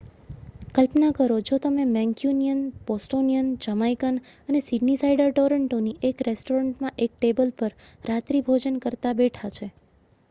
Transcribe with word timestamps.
કલ્પના 0.75 1.17
કરો 1.17 1.35
જો 1.41 1.59
તમે 1.61 1.83
મેંક્યુનિયન 1.89 2.61
બોસ્ટોનિયન 2.87 3.51
જમાઇકન 3.65 4.17
અને 4.47 4.63
સિડનીસાઇડર 4.63 5.31
ટોરંટોની 5.31 6.11
એક 6.11 6.27
રેસ્ટોરન્ટમાં 6.27 6.99
એક 7.03 7.17
ટેબલ 7.17 7.55
પર 7.59 7.79
રાત્રિભોજન 8.05 8.83
કરતા 8.83 9.17
બેઠાં 9.17 9.57
છે 9.57 9.73